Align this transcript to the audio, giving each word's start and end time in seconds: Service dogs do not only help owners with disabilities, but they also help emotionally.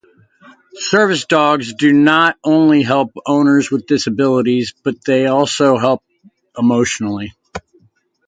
Service 0.79 1.25
dogs 1.25 1.75
do 1.75 1.93
not 1.93 2.35
only 2.43 2.81
help 2.81 3.11
owners 3.27 3.69
with 3.69 3.85
disabilities, 3.85 4.73
but 4.83 5.05
they 5.05 5.27
also 5.27 5.77
help 5.77 6.01
emotionally. 6.57 7.33